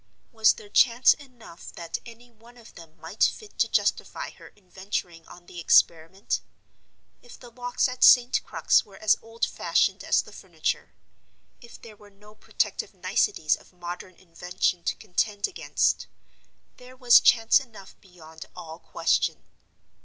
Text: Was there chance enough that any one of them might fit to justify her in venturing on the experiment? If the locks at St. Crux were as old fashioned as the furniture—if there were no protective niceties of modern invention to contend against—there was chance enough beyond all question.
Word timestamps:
Was 0.31 0.53
there 0.53 0.67
chance 0.67 1.13
enough 1.13 1.71
that 1.73 1.99
any 2.07 2.31
one 2.31 2.57
of 2.57 2.73
them 2.73 2.97
might 2.99 3.23
fit 3.23 3.59
to 3.59 3.67
justify 3.67 4.31
her 4.31 4.47
in 4.47 4.67
venturing 4.67 5.27
on 5.27 5.45
the 5.45 5.59
experiment? 5.59 6.41
If 7.21 7.39
the 7.39 7.51
locks 7.51 7.87
at 7.87 8.03
St. 8.03 8.43
Crux 8.43 8.83
were 8.83 8.97
as 8.97 9.15
old 9.21 9.45
fashioned 9.45 10.03
as 10.03 10.23
the 10.23 10.31
furniture—if 10.33 11.79
there 11.83 11.95
were 11.95 12.09
no 12.09 12.33
protective 12.33 12.95
niceties 12.95 13.55
of 13.55 13.73
modern 13.73 14.15
invention 14.15 14.83
to 14.85 14.95
contend 14.95 15.47
against—there 15.47 16.95
was 16.97 17.19
chance 17.19 17.59
enough 17.59 17.95
beyond 18.01 18.47
all 18.55 18.79
question. 18.79 19.43